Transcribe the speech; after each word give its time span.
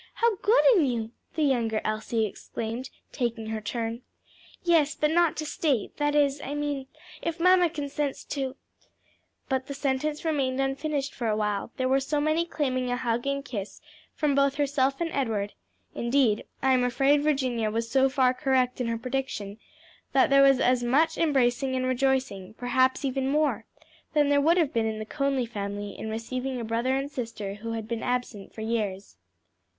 how 0.15 0.35
good 0.37 0.63
in 0.75 0.83
you!" 0.83 1.11
the 1.35 1.43
younger 1.43 1.79
Elsie 1.85 2.25
exclaimed, 2.25 2.89
taking 3.11 3.49
her 3.49 3.61
turn. 3.61 4.01
"Yes, 4.63 4.95
but 4.95 5.11
not 5.11 5.37
to 5.37 5.45
stay; 5.45 5.91
that 5.97 6.15
is, 6.15 6.41
I 6.41 6.55
mean 6.55 6.87
if 7.21 7.39
mamma 7.39 7.69
consents 7.69 8.23
to" 8.29 8.55
But 9.47 9.67
the 9.67 9.75
sentence 9.75 10.25
remained 10.25 10.59
unfinished 10.59 11.13
for 11.13 11.27
awhile, 11.27 11.69
there 11.77 11.87
were 11.87 11.99
so 11.99 12.19
many 12.19 12.47
claiming 12.47 12.89
a 12.89 12.97
hug 12.97 13.27
and 13.27 13.45
kiss 13.45 13.79
from 14.15 14.33
both 14.33 14.55
herself 14.55 15.01
and 15.01 15.11
Edward; 15.13 15.53
indeed 15.93 16.45
I 16.63 16.73
am 16.73 16.83
afraid 16.83 17.21
Virginia 17.21 17.69
was 17.69 17.87
so 17.91 18.09
far 18.09 18.33
correct 18.33 18.81
in 18.81 18.87
her 18.87 18.97
prediction 18.97 19.59
that 20.13 20.31
there 20.31 20.41
was 20.41 20.59
as 20.59 20.81
much 20.81 21.15
embracing 21.15 21.75
and 21.75 21.85
rejoicing, 21.85 22.55
perhaps 22.55 23.05
even 23.05 23.29
more, 23.29 23.67
than 24.13 24.29
there 24.29 24.41
would 24.41 24.57
have 24.57 24.73
been 24.73 24.87
in 24.87 24.97
the 24.97 25.05
Conly 25.05 25.45
family 25.45 25.91
in 25.91 26.09
receiving 26.09 26.59
a 26.59 26.63
brother 26.63 26.95
and 26.95 27.11
sister 27.11 27.53
who 27.53 27.73
had 27.73 27.87
been 27.87 28.01
absent 28.01 28.51
for 28.51 28.61
years. 28.61 29.17